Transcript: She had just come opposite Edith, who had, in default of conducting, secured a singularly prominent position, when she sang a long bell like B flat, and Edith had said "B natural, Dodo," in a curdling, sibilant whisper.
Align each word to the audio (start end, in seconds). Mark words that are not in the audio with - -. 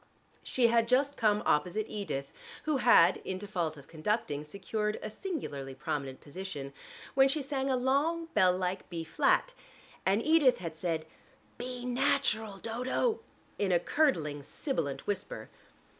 She 0.41 0.69
had 0.69 0.87
just 0.87 1.15
come 1.15 1.43
opposite 1.45 1.85
Edith, 1.87 2.33
who 2.63 2.77
had, 2.77 3.17
in 3.17 3.37
default 3.37 3.77
of 3.77 3.87
conducting, 3.87 4.43
secured 4.43 4.97
a 5.03 5.11
singularly 5.11 5.75
prominent 5.75 6.21
position, 6.21 6.73
when 7.13 7.27
she 7.27 7.43
sang 7.43 7.69
a 7.69 7.75
long 7.75 8.25
bell 8.33 8.51
like 8.57 8.89
B 8.89 9.03
flat, 9.03 9.53
and 10.03 10.23
Edith 10.25 10.57
had 10.57 10.75
said 10.75 11.05
"B 11.59 11.85
natural, 11.85 12.57
Dodo," 12.57 13.19
in 13.59 13.71
a 13.71 13.79
curdling, 13.79 14.41
sibilant 14.41 15.05
whisper. 15.05 15.51